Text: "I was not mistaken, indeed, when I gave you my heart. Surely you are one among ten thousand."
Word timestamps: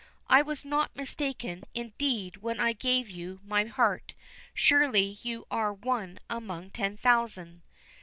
"I 0.27 0.41
was 0.41 0.65
not 0.65 0.95
mistaken, 0.95 1.63
indeed, 1.75 2.37
when 2.37 2.59
I 2.59 2.73
gave 2.73 3.07
you 3.07 3.39
my 3.45 3.65
heart. 3.65 4.15
Surely 4.51 5.19
you 5.21 5.45
are 5.51 5.71
one 5.71 6.17
among 6.27 6.71
ten 6.71 6.97
thousand." 6.97 7.61